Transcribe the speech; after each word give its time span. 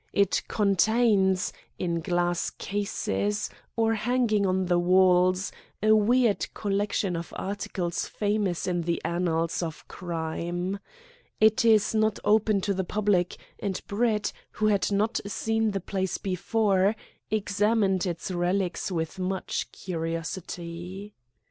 It 0.13 0.41
contains, 0.47 1.53
in 1.77 1.99
glass 1.99 2.49
cases, 2.49 3.51
or 3.75 3.93
hanging 3.93 4.47
on 4.47 4.65
the 4.65 4.79
walls, 4.79 5.51
a 5.83 5.95
weird 5.95 6.51
collection 6.55 7.15
of 7.15 7.31
articles 7.37 8.07
famous 8.07 8.65
in 8.65 8.81
the 8.81 8.99
annals 9.05 9.61
of 9.61 9.87
crime. 9.87 10.79
It 11.39 11.63
is 11.63 11.93
not 11.93 12.17
open 12.25 12.61
to 12.61 12.73
the 12.73 12.83
public, 12.83 13.37
and 13.59 13.79
Brett, 13.85 14.33
who 14.53 14.65
had 14.65 14.91
not 14.91 15.19
seen 15.27 15.69
the 15.69 15.79
place 15.79 16.17
before, 16.17 16.95
examined 17.29 18.07
its 18.07 18.31
relics 18.31 18.91
with 18.91 19.19
much 19.19 19.71
curiosity. 19.71 21.13